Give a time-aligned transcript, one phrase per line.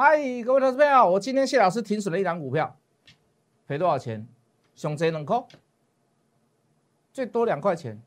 [0.00, 2.72] 嗨，各位投资朋友，我今天谢老师停损了一档股票，
[3.66, 4.24] 赔多少钱？
[4.76, 5.44] 熊贼两块，
[7.12, 8.00] 最多两块钱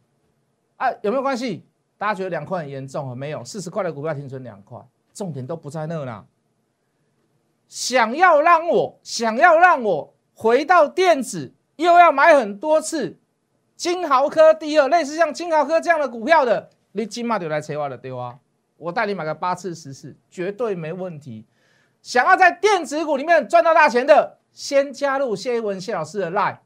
[0.78, 0.90] 啊？
[1.02, 1.66] 有没有关系？
[1.98, 3.14] 大家觉得两块很严重啊？
[3.14, 4.80] 没有，四十块的股票停损两块，
[5.14, 6.26] 重点都不在那啦。
[7.68, 13.18] 想要让我想要让我回到电子，又要买很多次
[13.76, 18.39] 金豪科第二，类似像金豪科这样的股票的，你今嘛就来扯我的对啊！
[18.78, 21.44] 我带你买个八次十次，绝对没问题。
[22.02, 26.57] 想要在电子股里面赚到大钱的，先加入谢一文谢老师的 line。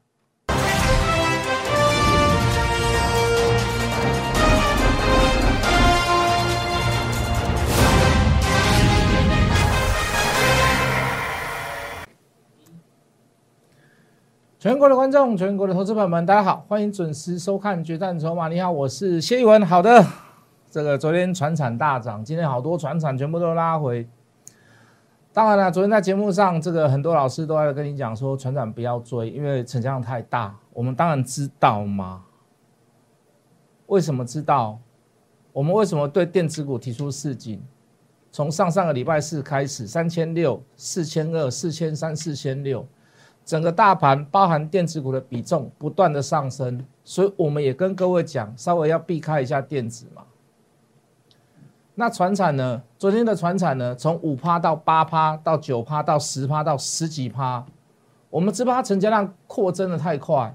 [14.57, 18.47] 全国的观众，全国的投资朋友们，大家好，欢迎准时收看《决战筹码》。
[18.49, 19.63] 你好，我是谢一文。
[19.65, 20.01] 好的，
[20.71, 24.07] 这个昨天船产大涨，今天好多船产全部都拉回。
[25.35, 30.57] 当然了，昨天在节目上，这个很多老师都在跟你讲说，船长不要追，因为成交量太大。
[30.71, 32.23] 我们当然知道嘛。
[33.87, 34.79] 为什么知道？
[35.51, 37.61] 我们为什么对电子股提出示警？
[38.31, 42.87] 从上上个礼拜四开始，三千六、四千二、四千三、四千六。
[43.43, 50.23] 整个大盘包含电子股的比重不断的上升，所以我们也跟各位讲，稍微要避开一下电子嘛。
[51.95, 52.81] 那船产呢？
[52.97, 57.65] 昨天的船产呢，从五趴到八趴，到九趴，到十趴，到十几趴，
[58.29, 60.53] 我们只怕它成交量扩增的太快，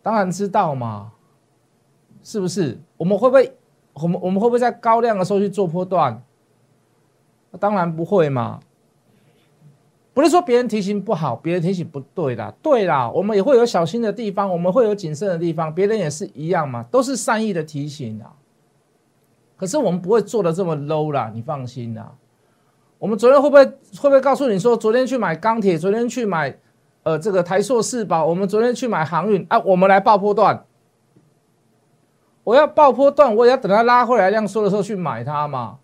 [0.00, 1.12] 当然知道嘛，
[2.22, 2.80] 是不是？
[2.96, 3.52] 我们会不会，
[3.94, 6.22] 我们我们会不会在高量的时候去做波段？
[7.58, 8.60] 当然不会嘛。
[10.14, 18.30] 不是说别人提醒不好，别人提醒不对啦，对啦，我们也会有小心的地方，我们会有谨慎的地方，别人也是一样嘛，都是善意的提醒啊。
[19.62, 22.12] 可是我们不会做的这么 low 啦，你放心啦。
[22.98, 26.58] 我们昨天会不会会不会告诉你说，昨天去买钢铁，昨天去买
[27.04, 30.64] 呃这个台硕四宝，我们昨天去买航运啊，我们来爆波段。
[32.42, 35.78] 我要爆波段，我也要等它拉回来量缩的时候去买它嘛。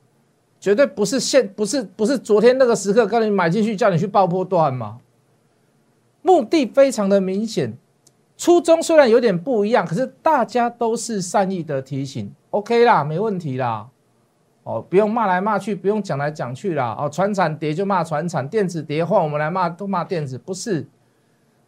[0.59, 4.99] 绝对不是现不是不是昨天那个时刻，告诉你买进去，叫你去爆破段嘛。
[6.22, 7.78] 目的非常的明显，
[8.38, 13.88] 初衷虽然有点不一样，可是大家都是善意的提醒，OK 啦，没问题啦。
[14.62, 16.94] 哦，不用骂来骂去，不用讲来讲去啦。
[16.99, 20.87] 哦，船产跌就骂船产，电子跌换我们来骂都骂电子，不是。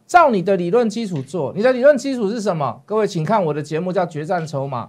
[0.07, 2.81] 照你的理论基础做，你的理论基础是什么？
[2.85, 4.85] 各位请看我的节目叫《决战筹码》，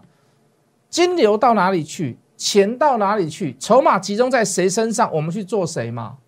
[0.88, 2.19] 金流到哪里去？
[2.37, 3.56] 钱到哪里去？
[3.59, 5.12] 筹码集中在谁身上？
[5.14, 6.19] 我们去做谁嘛？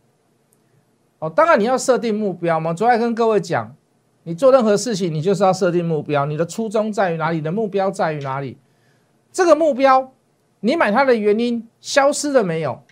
[1.18, 2.72] 哦，当然你要设定目标嘛。
[2.72, 3.74] 昨天跟各位讲，
[4.24, 6.26] 你做任何事情，你就是要设定目标。
[6.26, 7.36] 你的初衷在于哪里？
[7.36, 8.58] 你的目标在于哪里？
[9.30, 10.12] 这个目标，
[10.60, 12.82] 你买它的原因消失了没有？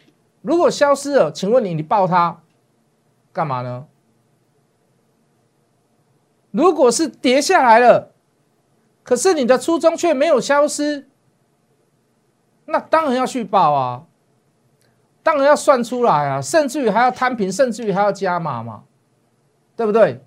[0.42, 2.40] 如果消失了，请问你，你报它
[3.32, 3.86] 干嘛呢？
[6.50, 8.12] 如果是跌下来了，
[9.02, 11.08] 可是你的初衷却没有消失。
[12.66, 14.04] 那当然要去报啊，
[15.22, 18.84] 当然要算出来啊，甚至于还要摊平，甚至于还要加码嘛，
[19.74, 20.22] 对不对？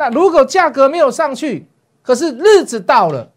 [0.00, 1.68] 那如果价格没有上去，
[2.00, 3.30] 可是日子到了，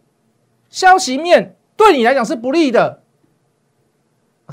[0.70, 3.04] 消息面对你来讲是不利的，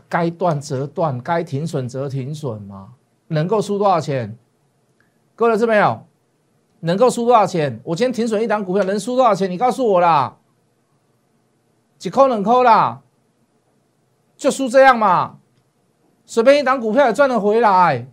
[0.09, 2.94] 该断则断，该停损则停损嘛，
[3.28, 4.37] 能够输多少钱？
[5.37, 6.04] 各位老师没有？
[6.81, 7.81] 能够输多少钱？
[7.84, 9.49] 我今天停损一档股票能输多少钱？
[9.49, 10.37] 你告诉我啦，
[11.97, 13.03] 几扣两扣啦。
[14.37, 15.38] 就输这样嘛，
[16.26, 18.09] 随便一档股票也赚得回来，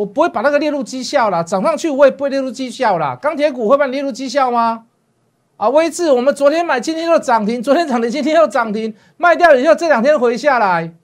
[0.00, 1.44] 我不会把那个列入绩效了。
[1.44, 3.14] 涨上去我也不会列入绩效了。
[3.16, 4.86] 钢铁股会把你列入绩效吗？
[5.58, 10.94] 啊，威智，我们昨天买，今天又涨停，昨天涨停，今天又涨停，卖掉以后这两天回下来，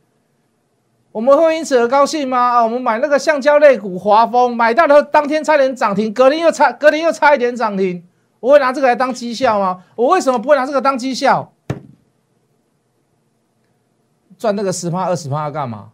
[1.12, 2.38] 我们会因此而高兴吗？
[2.38, 8.02] 啊，我们买那个橡胶类股华丰，买到了当天差点涨停，隔天又差，隔天又差一点涨停，
[8.40, 9.82] 我会拿这个来当绩效吗？
[9.94, 11.52] 我为什么不会拿这个当绩效？
[14.38, 15.90] 赚那个十趴二十趴要干嘛？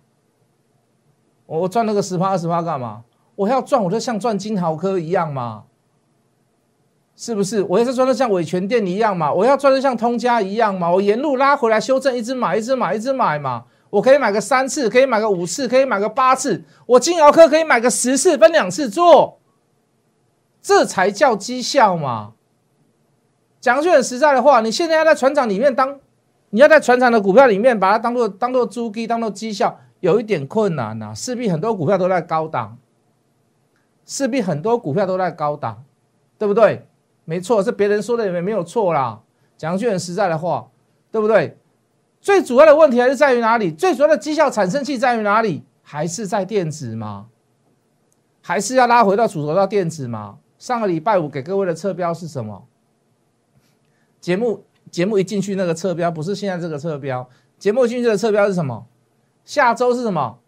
[1.60, 3.02] 我赚那个十趴二十趴干嘛？
[3.34, 5.64] 我要赚，我就像赚金豪科一样嘛，
[7.16, 7.62] 是不是？
[7.62, 13.64] 我要是赚的像伟全店一样嘛，我要赚的像通家一样嘛，我沿路拉回来修正，一直买，一直买，一直买嘛。
[13.90, 19.38] 我可以买个三次，可以买个五次，可以买个八次，我金豪科可以买个十次，分两次做，
[20.62, 22.32] 这才叫绩效嘛。
[23.60, 25.98] 讲句很实在的话，你现在要在船厂里面当。
[26.54, 31.14] 你要在船厂的股票里面把它当做当做租基当做绩效，有一点困难呐。
[31.14, 32.76] 势必很多股票都在高档，
[34.04, 35.84] 势必很多股票都在高档，
[36.36, 36.86] 对不对？
[37.24, 39.20] 没错，是别人说的也没有错啦。
[39.56, 40.68] 讲句很实在的话，
[41.12, 41.56] 对不对？
[42.20, 43.70] 最主要的问题还是在于哪里？
[43.70, 45.62] 最主要的绩效产生器在于哪里？
[45.82, 47.28] 还是在电子吗？
[48.40, 50.38] 还是要拉回到主轴到电子吗？
[50.58, 52.66] 上个礼拜五给各位的侧标是什么？
[54.20, 57.28] 节目节目一进去那个侧标不是现在这个侧标，
[57.58, 58.86] 节目进去的侧标是什么？
[59.44, 60.38] 下周是什么？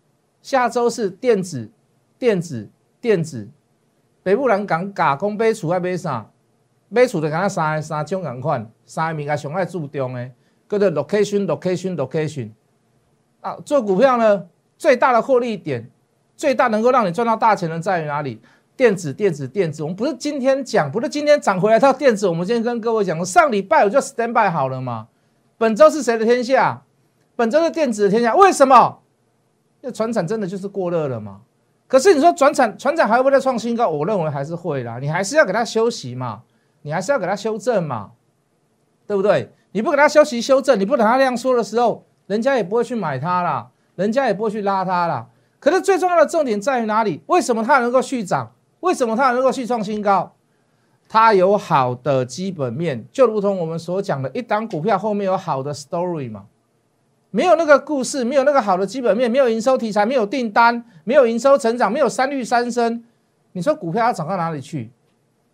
[0.42, 1.70] 下周是电子，
[2.18, 2.68] 电子，
[3.00, 3.48] 电子。
[4.22, 6.30] 北部人讲加工买厝爱买啥？
[6.88, 10.30] 买厝就敢三三种共款，三个物件上爱注重的，
[10.68, 12.50] 叫做 location，location，location。
[13.40, 14.46] 啊，做股票呢，
[14.78, 15.90] 最大的获利点，
[16.36, 18.40] 最大能够让你赚到大钱的在于哪里？
[18.76, 19.82] 电子，电子，电子。
[19.82, 25.08] 我们不是今天讲，不是今天涨回来到电子，我们今天跟各位讲，上礼拜我就 stand by 好了嘛。
[25.58, 26.83] 本周是谁的天下？
[27.36, 28.34] 本周的电子的天下。
[28.34, 29.00] 为什么？
[29.80, 31.40] 因为船产真的就是过热了嘛。
[31.86, 33.88] 可是你说船产，船产还会不会再创新高？
[33.88, 34.98] 我认为还是会啦。
[34.98, 36.42] 你还是要给它休息嘛，
[36.82, 38.12] 你还是要给它修正嘛，
[39.06, 39.50] 对不对？
[39.72, 42.04] 你不给它休息修正，你不等它量缩的时候。
[42.26, 45.26] 人家也不会去买它啦，人家也不会去拉它啦。
[45.60, 47.22] 可是最重要的重点在于哪里？
[47.26, 48.52] 为什么它能够续涨？
[48.80, 50.32] 为什么它能够续创新高？
[51.06, 56.46] 它有好的基本面，就如同我们所讲的，一档股票后面有好的 story 嘛。
[57.34, 63.02] 没有那个故事，没有那个好的基本面，没有营收题材，没有订单，没有营收成长，没有三率三升，
[63.50, 64.92] 你说股票要涨到哪里去？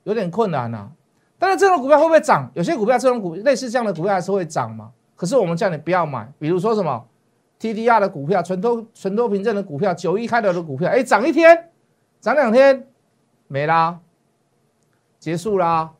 [0.02, 0.90] 有点困难呐。
[1.38, 2.50] 但是这种股票会不会涨？
[2.52, 4.90] 有些股票这种股类似这样的股票还是会涨嘛？
[5.16, 7.02] 可是我们叫你不要买，比如说什么
[7.58, 11.70] T D R 的股票、存多存多凭证的股票、九一开头的股票，哎，涨一天，
[12.20, 12.86] 涨两天，
[13.48, 14.00] 没啦，
[15.18, 15.92] 结束啦。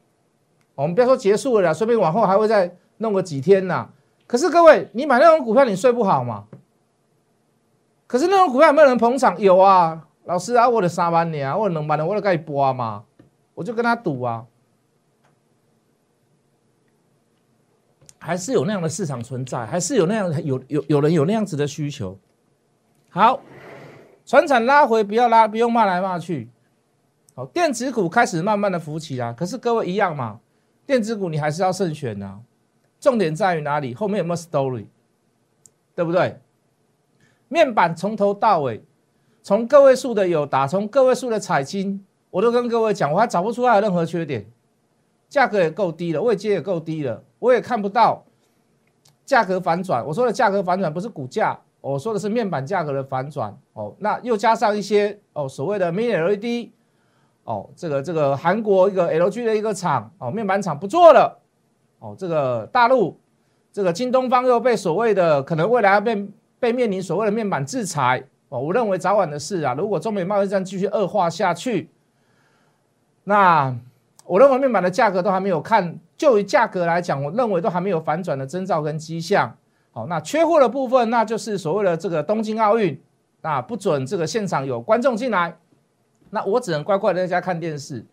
[0.75, 3.88] 我们不要说结束了啦，说不定往后还会再弄个几天呐。
[4.31, 6.44] 可是各位，你买那种股票，你睡不好嘛？
[8.06, 9.37] 可是那种股票有没有人捧场？
[9.41, 13.03] 有啊，老师啊，我的三万年啊，我两万年，我都可以播嘛，
[13.55, 14.47] 我就跟他赌啊。
[18.21, 22.17] 还是有那样的市场存在，还是有那样有有有人有那样子的需求。
[23.09, 23.41] 好，
[24.25, 26.49] 船产拉回，不要拉，不用骂来骂去。
[27.35, 29.35] 好，电子股开始慢慢的浮起啦。
[29.37, 30.38] 可是各位一样嘛，
[30.87, 32.38] 电子股你还是要慎选呐。
[33.00, 33.94] 重点在于哪里？
[33.94, 34.87] 后面有没有 story？
[35.94, 36.38] 对不对？
[37.49, 38.85] 面板从头到尾，
[39.43, 44.47] 从个位数的有打，从个位数的彩金，我都跟各位讲，我还找不出来任何缺点，
[45.29, 47.25] 价格也够低了，位阶也够低了。
[47.41, 48.25] 我也看不到
[49.25, 50.06] 价格反转。
[50.06, 53.58] 我说的价格反转不是股价，我说的是面板价格的反转。
[53.73, 56.70] 哦，那又加上一些哦所谓的 Mini LED，
[57.44, 61.39] 哦这个这个韩国一个 LG 的一个厂哦面板厂不做了。
[62.00, 63.17] 哦这个大陆
[63.73, 68.25] 这个京东方又被所谓的可能未来要被被面临所谓的面板制裁。
[68.49, 69.75] 哦，我认为早晚的事啊。
[69.75, 71.88] 如果中美贸易战继续恶化下去，
[73.23, 73.73] 那
[74.25, 76.00] 我认为面板的价格都还没有看。
[76.17, 79.56] 就于价格来讲，我认为都还没有反转的征兆跟迹象。
[79.93, 83.00] 好，那缺货的部分，那就是所谓的这个东京奥运，
[83.41, 85.56] 那不准这个现场有观众进来，
[86.31, 88.05] 那我只能乖乖的在家看电视。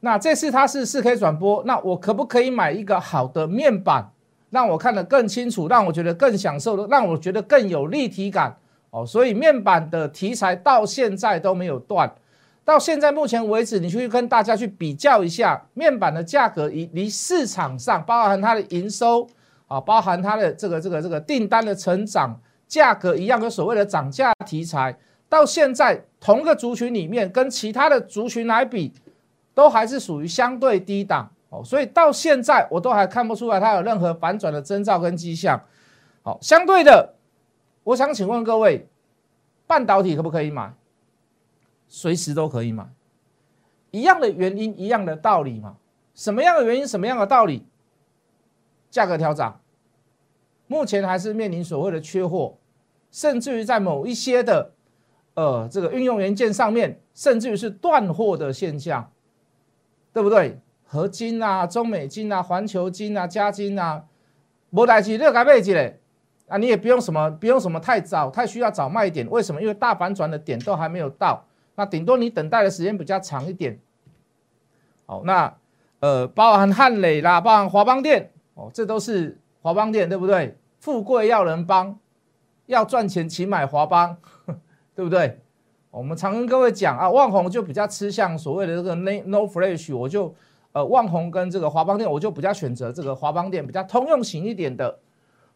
[0.00, 4.10] 那这次它是四 K 转播，那我可不可以买一个好的面板，
[4.50, 8.56] 让我看得更清楚，让我觉得更享受的，让我觉得更有立体感？
[8.90, 12.12] 哦，所以面板的题材到现在都没有断。
[12.64, 19.26] 到现在目前为止，你去跟大家去比较一下面板的价格，离离市场上包含它的营收
[19.68, 24.96] 啊，包含它的这个这个这个订单的成长价格一样，跟所谓的涨价题材，
[25.28, 28.92] 到现在同个族群里面跟其他的族群来比，
[29.56, 35.58] 都还是属于相对低档哦，所以到现在我都还看不出来它有任何反转的征兆跟迹象。
[36.22, 37.14] 好，相对的，
[37.82, 38.86] 我想请问各位，
[39.66, 40.74] 半导体可不可以买？
[41.88, 42.86] 随时都可以买，
[43.92, 45.76] 一样的原因，一样的道理嘛？
[46.14, 47.64] 什么样的原因，什么样的道理？
[48.90, 49.58] 价格调涨，
[50.66, 52.58] 目前还是面临所谓的缺货，
[53.10, 54.72] 甚至于在某一些的
[55.32, 59.10] 呃这个运用元件上面，甚至于是断货的现象，
[60.16, 60.58] 对不对？
[60.86, 64.02] 合金啊、中美金啊、环球金啊、加金啊，
[64.70, 65.98] 无代志，你改背起来
[66.48, 69.28] 啊，你也不用什么，不用什么太早，太需要早卖点。
[69.28, 69.60] 为什么？
[69.60, 71.44] 因为大反转的点都还没有到。
[71.74, 73.78] 那顶多你等待的时间比较长一点，
[75.04, 75.54] 好，那
[76.00, 80.56] 呃，包含汉磊啦，包含华邦电哦，这都是华邦电，对不对？
[80.80, 81.98] 富贵要人帮，
[82.64, 84.16] 要赚钱请买华邦，
[84.96, 85.42] 对不对？
[85.96, 90.34] 我们常跟各位讲啊，旺宏就比较吃向所谓的这个 no no flash，我就
[90.72, 94.98] 呃，旺宏跟这个华邦电，我就比较选择这个华邦电比较通用型一点的。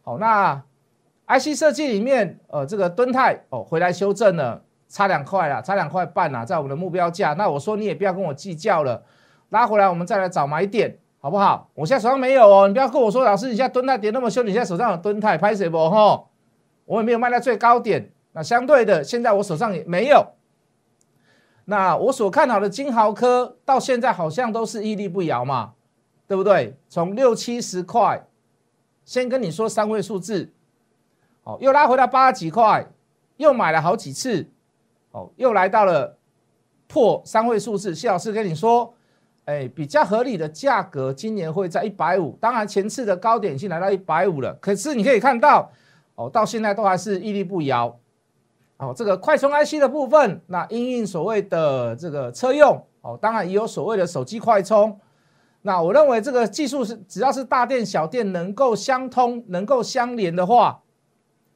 [0.01, 0.63] 好，那
[1.27, 4.63] IC 设计里面，呃，这个敦泰哦，回来修正了。
[4.89, 7.31] 差两块啦，差两块半啦，在我们的目标价。
[7.35, 9.01] 那我说你也不要跟我计较了，
[9.47, 11.69] 拉回来我们再来找买点，好不好？
[11.75, 15.89] 我现在手上没有哦，你不要跟我说，老师你现在敦泰跌那么凶，你现在手上有敦泰拍谁不？
[15.89, 16.27] 吼，
[16.83, 20.25] 我也没有卖在最高点，那相对的，现在我手上也没有。
[21.65, 25.73] 那我所看好的金豪科到现在好像都是屹立不摇嘛，
[26.27, 26.75] 对不对？
[26.89, 28.25] 从六七十块，
[29.05, 30.51] 先跟你说三位数字，
[31.43, 32.87] 哦，又拉回到八十几块，
[33.37, 34.49] 又买了好几次，
[35.11, 36.17] 哦，又来到了
[36.87, 37.93] 破三位数字。
[37.93, 38.93] 谢老师跟你说，
[39.45, 42.37] 哎，比较合理的价格，今年会在一百五。
[42.41, 45.71] 当然前次的高点已经来到一百五了，可是你可以看到，
[46.15, 47.97] 哦，到现在都还是屹立不摇。
[48.81, 54.99] 哦，这个快充 IC 的部分，那因应所谓的这个车用，哦，当然也有所谓的手机快充。
[55.61, 60.81] 那我认为这个技术是，只要是大电小电能够相通、能够相连的话，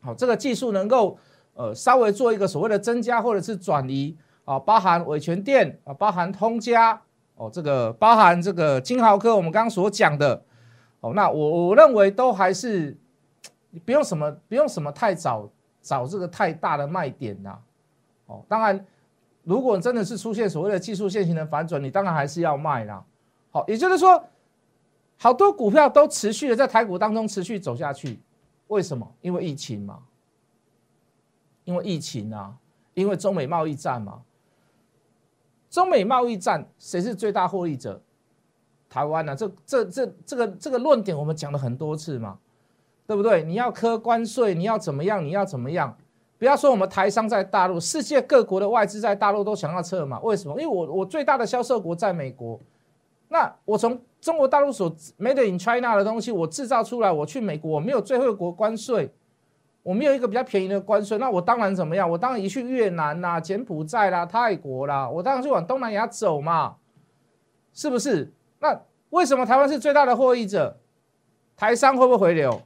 [0.02, 1.18] 好，这个技术能够
[1.56, 7.02] 呃稍微做一个所谓的增加或者是转移，啊，包含伟全电啊，包含通家，
[7.38, 10.44] 哦，这个包含这个金豪科，我们刚刚所讲的，
[11.00, 12.96] 哦，那我我认为都还是
[13.84, 15.50] 不用什么，不用什么太早。
[15.86, 17.60] 找这个太大的卖点呐，
[18.26, 18.84] 哦，当然，
[19.44, 23.06] 如果真的是出现所谓的技术线型的反转，你当然还是要卖啦。
[23.52, 24.24] 好，也就是说，
[25.16, 28.20] 好多股票都持续的在台股当中持续走下去，
[28.70, 29.08] 为什么？
[29.22, 30.00] 因为疫情嘛，
[31.66, 32.58] 因为疫情啊，
[32.96, 34.24] 因为中美贸易战嘛。
[35.70, 38.02] 中美贸易战谁是最大获益者？
[38.90, 39.36] 台湾呢？
[39.36, 42.40] 这这这这个这个论点我们讲了很多次嘛。
[43.08, 43.44] 对不对？
[43.44, 45.24] 你要科关税，你要怎么样？
[45.24, 45.96] 你要怎么样？
[46.38, 50.20] 不要说我们台商在大陆，世界各国的外资在大陆都想要撤嘛？
[50.22, 50.60] 为什么？
[50.60, 52.60] 因为我我最大的销售国在美国，
[53.30, 59.14] 那我从中国大陆所 made in China 的东西，我制造出来，我去美国，我没有最惠国关税，
[59.82, 62.10] 我没有一个比较便宜的关税，那我当然怎么样？
[62.10, 66.76] 我当然一去越南啦、柬埔寨啦、泰国啦，我当然就往东南亚走嘛，
[67.72, 68.34] 是不是？
[68.60, 68.82] 那
[69.12, 70.78] 为什么台湾是最大的获益者？
[71.56, 72.62] 台商会不会回流？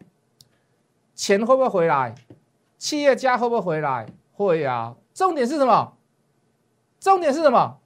[1.19, 2.15] 钱会不会回来？
[2.77, 4.07] 企业家会不会回来？
[4.31, 4.95] 会啊。
[5.13, 5.97] 重点是什么？
[6.97, 7.77] 重点是什么？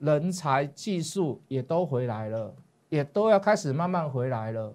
[0.00, 2.52] 人才、技术也都回来了，
[2.88, 4.74] 也都要开始慢慢回来了。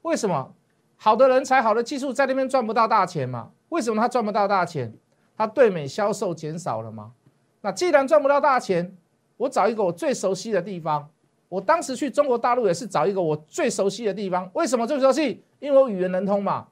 [0.00, 0.54] 为什么？
[0.96, 3.50] 好的人才、好的技术在那边赚不到大钱嘛？
[3.68, 4.96] 为什么他赚不到大钱？
[5.36, 7.12] 他对美销售减少了吗？
[7.60, 8.96] 那既然赚不到大钱，
[9.36, 11.10] 我找一个我最熟悉的地方。
[11.50, 14.50] 我当时去中国大陆也是找一个我最熟悉的地方。
[14.54, 15.44] 为什么最熟悉？
[15.60, 16.68] 因为我语言能通嘛。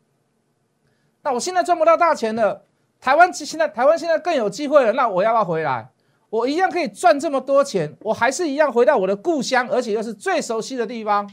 [1.23, 2.65] 那我现在赚不到大钱了，
[3.01, 5.91] 台湾现在台湾现在更有机会了，那我要不要回来？
[6.31, 11.31] 我一样可以赚这么多钱，我还是一样回到我的故乡，而且又是最熟悉的地方。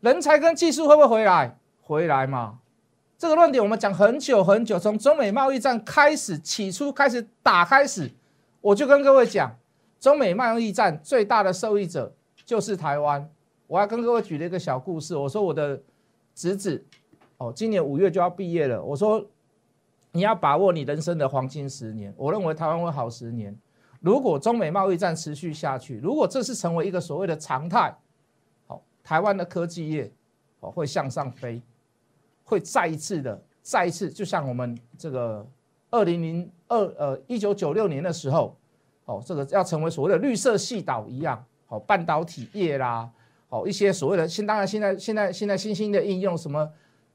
[0.00, 1.58] 人才跟技术会不会回来？
[1.80, 2.58] 回来嘛？
[3.16, 8.10] 这个论点我们讲很久很久，从中美贸易战开始起初开始打开始，
[8.60, 9.56] 我就跟各位讲，
[9.98, 13.28] 中美贸易战最大的受益者就是台湾。
[13.66, 15.80] 我还跟各位举了一个小故事，我说我的
[16.34, 16.84] 侄子。
[17.42, 18.80] 哦，今年五月就要毕业了。
[18.80, 19.24] 我说，
[20.12, 22.14] 你要把握你人生的黄金十年。
[22.16, 23.56] 我认为台湾会好十年。
[23.98, 27.92] 如果中美贸易战持续下去，如果这是成为一个所谓的常态，
[28.68, 30.12] 好，台湾的科技业
[30.60, 31.60] 哦会向上飞，
[32.44, 35.44] 会再一次的再一次，就像我们这个
[35.90, 38.56] 二零零二呃一九九六年的时候，
[39.06, 43.10] 哦，这个要成为所谓的绿色系岛一样，好，半导体业啦，
[43.48, 46.70] 好一些所谓的现当然现在现在现在新兴的应用什么。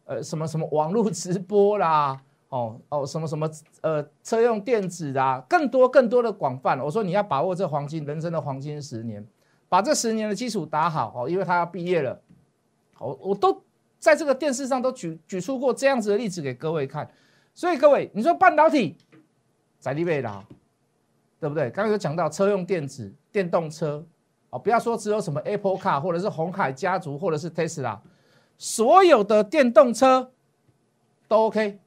[0.07, 3.49] 呃，什么什么网络直播啦， 哦哦，什么什么
[3.81, 6.79] 呃，车用电子啊，更多更多的广泛。
[6.79, 9.25] 我说你要把握这黄金人生的黄金十年，
[9.67, 12.17] 把这十年的基础打好哦，因为他要毕业了。
[12.99, 13.61] 我我都
[13.99, 17.07] 在这个电视上都举举出过这样子的例子给各位看。
[17.53, 18.95] 所以各位，你说半导体
[19.79, 20.45] 在立未来，
[21.39, 21.69] 对不对？
[21.69, 24.05] 刚刚有讲到车用电子、电动车，
[24.51, 27.99] 哦，不要说只有什么 Apple Car，或者是红海家族，或者是 Tesla。
[28.57, 30.31] 所有的电动车
[31.27, 31.79] 都 OK，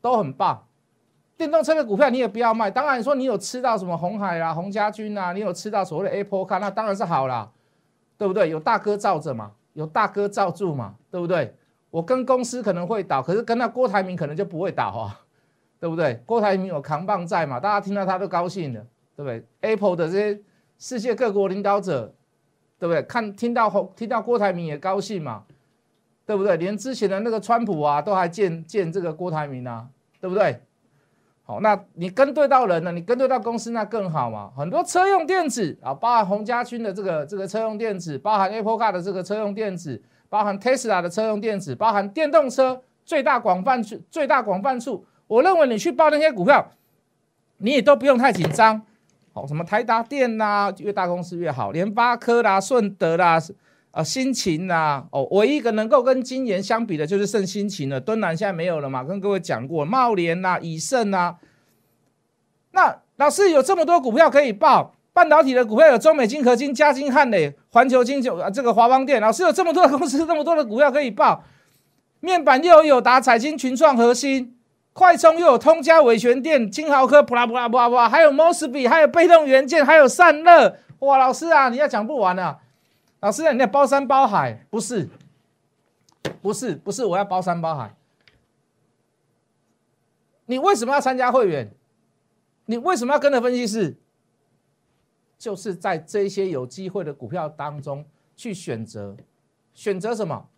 [0.00, 0.64] 都很棒。
[1.36, 2.70] 电动车的股票你也不要卖。
[2.70, 7.50] 当然说你有吃到什么红海啊、洪家军啊，你有吃到所谓的 Apple Car，那当然是好啦，
[8.16, 8.48] 对不对？
[8.48, 11.54] 有大哥罩着嘛，有大哥罩住嘛，对不对？
[11.90, 15.20] 我跟公司可能会倒，可是跟那郭台铭可能就不会倒啊，
[15.78, 16.22] 对不对？
[16.24, 18.80] 郭台铭有扛棒在嘛，大家听到他都高兴的，
[19.14, 20.40] 对不对？Apple 的这些
[20.78, 22.14] 世界各国领导者，
[22.78, 23.02] 对不对？
[23.02, 25.44] 看听到红听到郭台铭也高兴嘛。
[26.26, 26.56] 对不对？
[26.56, 29.86] 连之前的那个川普啊，都还见见这个郭台铭啊，
[30.20, 30.60] 对不对？
[31.44, 34.50] 好，那你跟对到人了，你跟对到公司，那更好嘛。
[34.56, 45.06] 很多车用电子啊，包含洪家军的这个这个车用电子，包含 Apple Car 的这个车用电子，包含 Tesla 的车用电子，包含电动车最大广泛处最大广泛处。
[45.28, 46.68] 我认为你去报那些股票，
[47.58, 48.82] 你也都不用太紧张。
[49.32, 53.38] 好，什么台达电呐，越大公司越好，联发科啦、顺德啦。
[53.96, 57.98] 啊，新秦呐，哦，唯一一个能够跟今年相比的，就是剩新秦了。
[57.98, 61.36] 敦南现在没有了嘛，跟各位讲过，茂联呐，以盛呐。
[62.72, 69.18] 那老师有这么多股票可以报，半导体的股票有中美金、合金、嘉金、汉磊、环球金九啊，这个华邦电。
[69.18, 71.42] 老师有这么多的公司， 这么多的股票可以报，
[72.20, 74.58] 面板又有友达、彩金、群创、核心、
[74.92, 80.76] 快充，又有通家、伟权电、金豪科，普拉普拉普拉普拉，还有 Mosby，还有被动元件，还有散热。
[80.98, 82.58] 哇，老师啊，你要讲不完啊！
[83.20, 84.66] 老师，你要包山包海？
[84.70, 85.08] 不是，
[86.42, 87.94] 不是，不是，我要包山包海。
[90.44, 91.74] 你为什么要参加会员？
[92.66, 93.96] 你为什么要跟着分析师？
[95.38, 98.04] 就是在这些有机会的股票当中
[98.36, 99.16] 去选择，
[99.74, 100.48] 选择什么？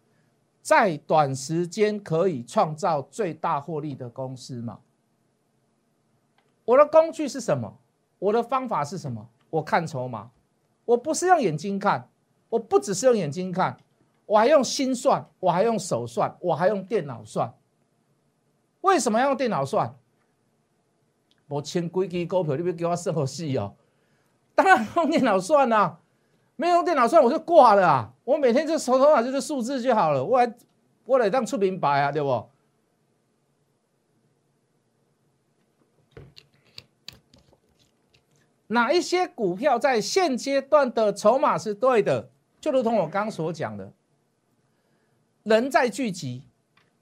[0.60, 4.80] 在短时间可以创造最大获利的公司嘛？
[6.64, 7.78] 我的工具是什么？
[8.18, 9.28] 我的方法是什么？
[9.48, 10.30] 我看筹码，
[10.84, 12.08] 我不是用眼睛看。
[12.48, 13.76] 我不只是用眼睛看，
[14.26, 17.52] 我还用心算，我还用手算，我还用电脑算。
[18.80, 19.94] 为什么要用电脑算？
[21.48, 23.74] 我签规矩股票，你别给我设好细哦。
[24.54, 25.98] 当然用电脑算啊，
[26.56, 28.12] 没有用电脑算我就挂了啊。
[28.24, 30.54] 我每天就手头上就是数字就好了，我还
[31.04, 32.48] 我得让出明白啊，对不？
[38.70, 42.28] 哪一些股票在现阶段的筹码是对的？
[42.60, 43.92] 就如同我刚刚所讲的，
[45.44, 46.42] 人在聚集，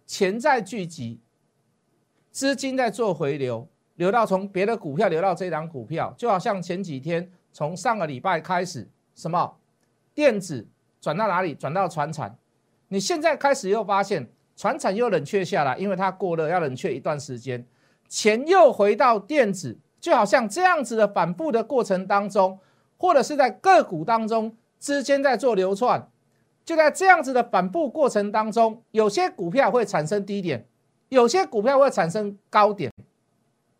[0.07, 1.19] 钱在聚集，
[2.31, 9.57] 资金在做回流，流到从别的股票流到这档股票，就好像前几天从上个礼拜开始，什么
[10.13, 10.67] 电子
[11.01, 11.55] 转到哪里？
[11.55, 12.37] 转到船产，
[12.89, 17.67] 你现在开始又发现船产又冷却下来，因为它过热要冷却一段时间，
[18.09, 22.59] 钱又回到电子，就好像这样子的反复的过程当中，
[22.99, 24.55] 或者是在个股当中。
[24.79, 26.09] 之间在做流窜，
[26.65, 30.67] 就在这样子的反复过程当中，有些股票会产生低点，
[31.09, 32.93] 有些股票会产生高点。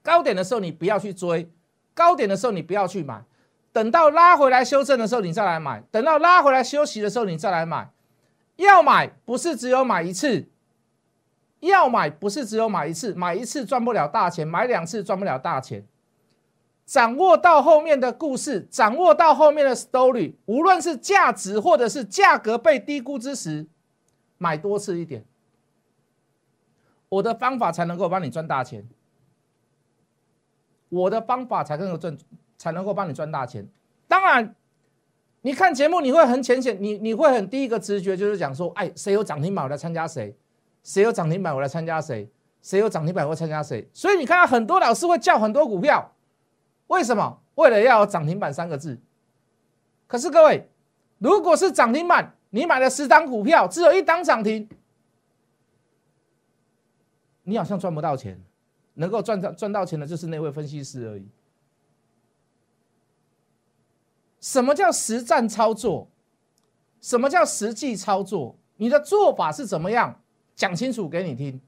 [0.03, 1.51] 高点的时候你不要去追，
[1.93, 3.25] 高点的时候你不要去买，
[3.73, 7.91] 等到拉回来修正的时候你再来买，等到拉回来休息的时候你再来买。
[8.57, 10.49] 要买不是只有买一次，
[11.61, 15.85] 要买不是只有买一次，买一次赚不了大钱，买两次赚不了大钱。
[16.87, 23.67] 掌握到后面的故事，掌握到后面的 story，无论是价值或者是价格被低估之时，
[24.39, 25.25] 买多次一点，
[27.09, 28.87] 我的方法才能够帮你赚大钱。
[30.89, 32.17] 我的方法才能够赚，
[32.57, 33.67] 才能够帮你赚大钱。
[34.07, 34.55] 当然，
[35.43, 40.37] 你看节目你会很浅显，你你会很第一个直觉就是讲说，哎，谁有涨停板我来参加谁，
[40.85, 42.31] 谁有涨停板我来参加谁，
[42.63, 43.91] 谁有涨停板我参加谁。
[43.93, 46.13] 所以你看到很多老师会叫很多股票。
[46.89, 47.41] 为什么？
[47.57, 48.99] 为了要涨停板三个字。
[50.07, 50.69] 可是各位，
[51.19, 54.69] 如果是涨停板，你买了十档股票，只有一档涨停，
[57.43, 58.41] 你好像赚不到钱。
[58.99, 61.29] 能够赚到赚到钱的，就是那位分析师而已。
[64.41, 66.09] 什么叫实战操作？
[67.01, 68.57] 什么叫实际操作？
[68.77, 70.21] 你的做法是怎么样？
[70.55, 71.61] 讲清楚给你听。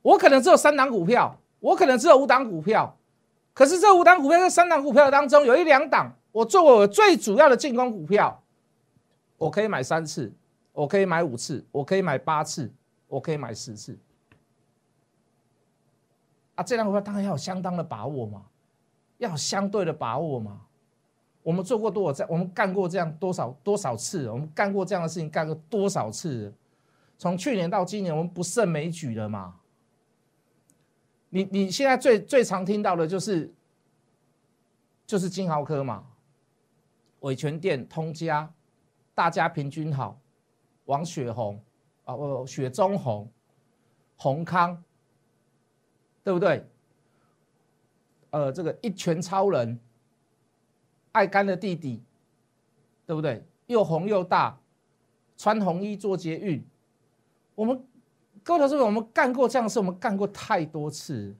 [0.00, 2.96] 我可能只有三档股票，我可能只有五档股票。
[3.60, 8.42] 可是这五档股票，这三档股票当中，有一两档我作为我最主要的进攻股票，
[9.36, 10.32] 我可以买三次，
[10.72, 12.72] 我可以买五次，我可以买八次，
[13.06, 13.98] 我可以买十次。
[16.54, 18.44] 啊，这两股票当然要有相当的把握嘛，
[19.18, 20.62] 要有相对的把握嘛。
[21.42, 26.50] 我们做过多少这，我们干过这样多少多少次，我们干过这样的事情干过多少次？
[27.18, 29.56] 从去年到今年，我们不胜枚举了嘛。
[31.32, 33.52] 你你现在最最常听到的就是，
[35.06, 36.04] 就是金豪科嘛，
[37.20, 38.52] 伟全店、通家、
[39.14, 40.20] 大家平均好，
[40.86, 41.62] 王雪红
[42.04, 43.30] 啊，不雪中红、
[44.16, 44.82] 宏康，
[46.24, 46.66] 对不对？
[48.30, 49.78] 呃，这个一拳超人，
[51.12, 52.02] 爱干的弟弟，
[53.06, 53.44] 对不对？
[53.66, 54.58] 又红又大，
[55.36, 56.64] 穿红衣做捷运，
[57.54, 57.84] 我们。
[58.42, 61.34] 各位同事，我们干过这样的事，我们干过太多次，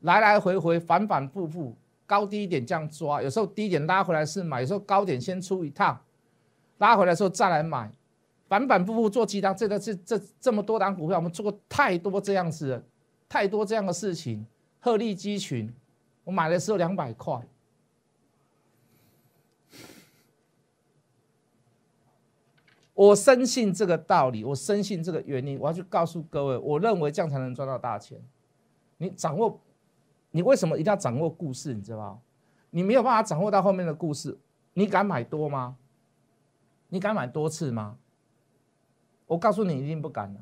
[0.00, 1.74] 来来回回，反反复复，
[2.06, 5.98] 高低点这样抓，有时候低点拉回来是买，有时候高点先出一趟，
[6.78, 7.90] 拉回来时候再来买，
[8.48, 12.82] 反反复复做几档，这个这这这么多档股票，我们做过太多这样子，
[13.28, 14.46] 太多这样的事情，
[14.80, 15.72] 鹤立鸡群，
[16.24, 17.40] 我买的时候两百块。
[22.96, 28.18] 我深信这个道理，我深信这个原因，我要去告诉各位，我认为这样才能赚到大钱。
[28.96, 29.60] 你掌握，
[30.30, 31.74] 你为什么一定要掌握故事？
[31.74, 32.18] 你知道吗？
[32.70, 34.38] 你没有办法掌握到后面的故事，
[34.72, 35.76] 你敢买多吗？
[36.88, 37.98] 你敢买多次吗？
[39.26, 40.40] 我告诉你，一定不敢了。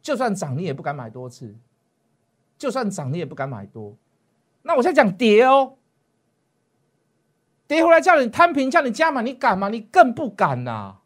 [0.00, 1.48] 就算涨，你也不敢买多次；
[2.56, 3.94] 就算涨，你也不敢买多。
[4.62, 5.76] 那我现在讲跌哦，
[7.68, 9.68] 跌回来叫你摊平，叫你加码，你敢吗？
[9.68, 10.96] 你更不敢呐！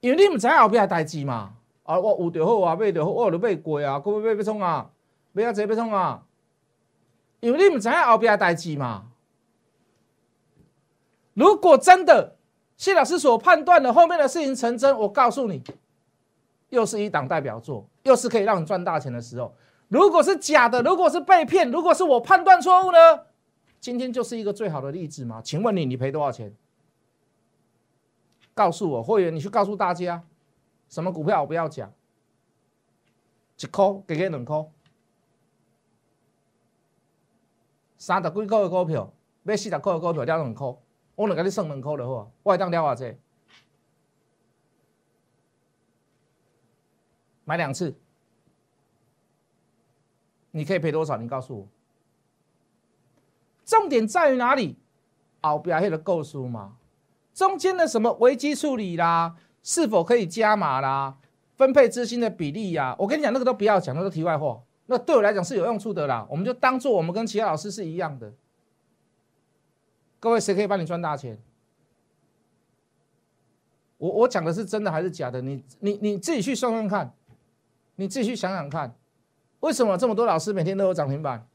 [0.00, 1.56] 因为你唔知后边的代志嘛。
[1.82, 4.90] 啊，我有就好啊，买就好，我就买过啊，可要买要创啊，
[5.32, 6.24] 买啊济要创啊。
[7.40, 9.04] 因为你唔知后边的代志嘛。
[11.34, 12.36] 如果真的
[12.76, 15.62] 谢老师所判断的后面的事情成真，我告诉你，
[16.70, 19.54] 又是一档代表作，又是可以让你赚大钱的时候。
[19.88, 22.98] 如果是假的，如果是被骗，如果是我判断错误呢？
[23.80, 25.40] 今天就是一个最好的例子嘛？
[25.40, 26.54] 请问你，你赔多少钱？
[28.54, 30.24] 告诉我会员，你去告诉大家，
[30.88, 31.92] 什么股票我不要讲，
[33.60, 34.68] 一块给给两块，
[37.96, 39.12] 三十几块的股票，
[39.44, 40.76] 买四十块的股票了两块，
[41.14, 43.16] 我能给你算两块的话，我会当了偌济，
[47.44, 47.94] 买两次。
[50.50, 51.16] 你可以赔多少？
[51.16, 51.68] 你告诉我。
[53.68, 54.78] 重点在于哪里？
[55.42, 56.78] 后边黑的构书嘛，
[57.34, 61.18] 中间的什么危机处理啦，是否可以加码啦，
[61.54, 62.96] 分配资金的比例呀？
[62.98, 64.62] 我跟你讲，那个都不要讲，那个题外话。
[64.86, 66.26] 那对我来讲是有用处的啦。
[66.30, 68.32] 我们就当做我们跟其他老师是一样的。
[70.18, 71.38] 各位，谁可以帮你赚大钱？
[73.98, 75.42] 我我讲的是真的还是假的？
[75.42, 77.12] 你你你自己去算算看，
[77.96, 78.94] 你自己去想想看。
[79.60, 81.46] 为什么这么多老师每天都有涨停板？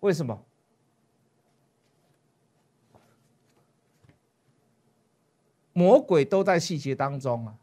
[0.00, 0.44] 为什么？
[5.72, 7.56] 魔鬼都在细节当中啊，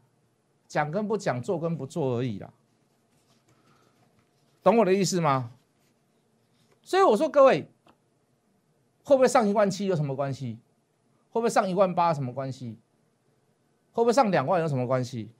[0.66, 2.52] 讲跟不讲，做跟不做而已啦。
[4.62, 5.52] 懂我的意思吗？
[6.82, 7.68] 所以我说各位，
[9.04, 10.58] 会不会上一万七有什么关系？
[11.30, 12.78] 会不会上一万八什么关系？
[13.92, 15.30] 会不会上两万有什么关系？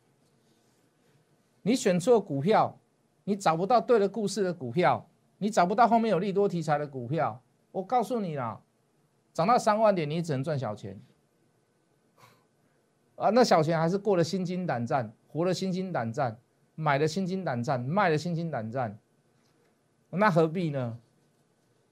[1.63, 2.79] 你选错股票。
[3.25, 5.07] 你找不到对的故事的股票，
[5.39, 8.61] 你找不到后面有利多题材的股票，我告诉你啦，
[9.33, 11.01] 涨到三万点，你只能赚小钱
[13.17, 13.31] 啊！
[13.31, 16.41] 那小钱还是过了心惊胆战，活了心惊胆战，
[16.75, 18.99] 买了心惊胆战，卖了心惊胆战，
[20.11, 20.99] 那何必呢？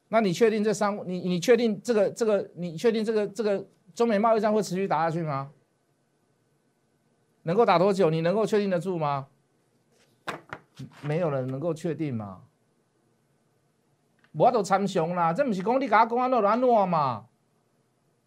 [0.08, 0.96] 那你确定这三？
[1.06, 2.50] 你你确定这个这个？
[2.54, 5.50] 你确定这个这个中美贸易战会持续打下去吗？
[7.42, 8.10] 能够打多久？
[8.10, 9.28] 你能够确定得住吗？
[11.02, 12.42] 没有人能够确定嘛？
[14.36, 17.24] 我都参详啦，这不是讲你甲我讲安怎安怎嘛？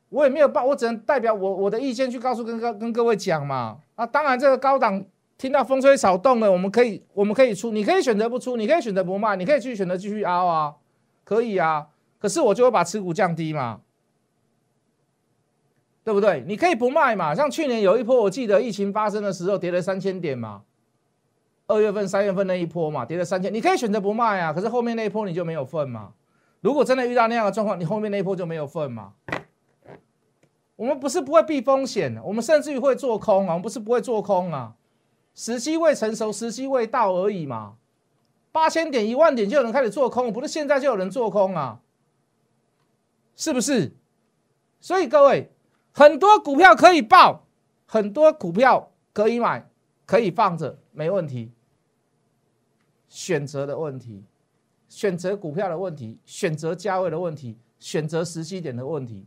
[0.10, 3.78] 我也没有办，我只能代表我我的意见去告诉跟跟跟各位讲嘛。
[3.94, 5.06] 啊，当然这个高档
[5.38, 10.76] 听到风吹草动了，我们可以我们可以出，你可以选择不出，你可以选择不卖，你可以去选择继续凹啊，
[11.24, 11.90] 可以啊。
[12.18, 13.82] 可是我就会把持股降低嘛，
[16.04, 16.44] 对不对？
[16.48, 20.64] 你可以不卖嘛，像去年有一波，我记得疫情发生的时候跌了三千点嘛。
[21.70, 24.52] 二月份、三月份那一波嘛，跌了三千，你可以选择不卖啊。
[24.52, 26.14] 可是后面那一波你就没有份嘛。
[26.62, 29.14] 如果真的遇到那样的状况，你后面那一波就没有份嘛。
[30.76, 33.50] 我们不是不会避风险，我们甚至于会做空啊。
[33.50, 34.74] 我们不是不会做空啊，
[35.36, 37.76] 时机未成熟，时机未到而已嘛。
[38.52, 41.82] 八千点、一万点就有人开始做空，不是现在就有人做空啊？
[43.36, 43.92] 是不是？
[44.82, 45.52] 所以各位，
[45.92, 47.46] 很多股票可以报，
[47.86, 49.70] 很多股票可以买，
[50.08, 51.52] 可以放着，没问题。
[53.10, 54.24] 选择的问题，
[54.88, 59.26] 选择股票的问题，选择价位的问题，选择时机点的问题，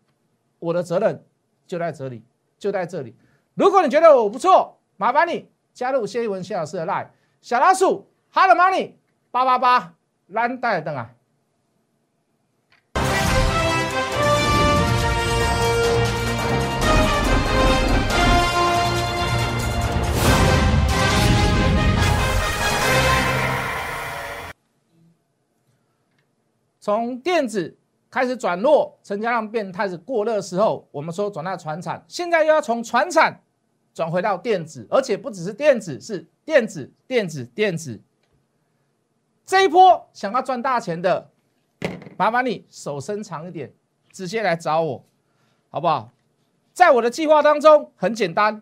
[0.60, 1.22] 我的责任
[1.66, 2.22] 就在这里，
[2.58, 3.14] 就在这里。
[3.54, 7.08] 如果你觉得我不错，麻烦你加入谢一文谢老师的 line
[7.40, 8.92] 小老鼠 hard money
[9.30, 9.94] 八八八
[10.28, 11.14] 蓝带灯啊。
[26.82, 27.78] 从电子
[28.10, 33.40] 开始转弱，成交量变开始过热的时候，我们说转到船产，现在又要从船产
[33.94, 38.00] 转回到电子，而且不只是电子，是电子、电子、电子。
[39.46, 41.30] 这一波想要赚大钱的，
[42.16, 43.72] 麻烦你手伸长一点，
[44.10, 45.04] 直接来找我，
[45.70, 46.10] 好不好？
[46.72, 48.60] 在我的计划当中很简单，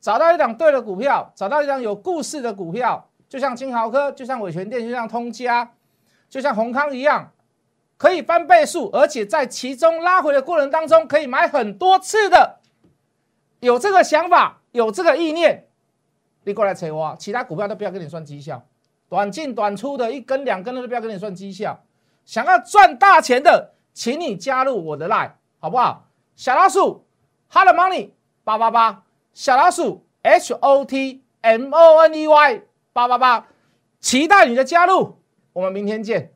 [0.00, 5.72] 找到一档对的股票，找到一档有故事的股票，就像金豪科，就像伟全电，就像通家，
[6.28, 7.30] 就像宏康一样。
[7.96, 12.60] 可以翻倍数，而且在其中拉回的过程当中，可以买很多次的。
[13.60, 15.66] 有这个想法，有这个意念，
[16.44, 18.62] 你过来催我，其他股票都不要跟你算绩效，
[19.08, 21.82] 短进短出的一根两根的都不要跟你算绩效。
[22.26, 26.06] 想要赚大钱的，请你加入我的 line 好不好？
[26.36, 27.06] 小老鼠
[27.50, 28.10] ，Hot Money
[28.44, 33.46] 八八八，小老鼠 H O T M O N E Y 八八八，
[34.00, 35.18] 期待你的加入，
[35.54, 36.35] 我们明天见。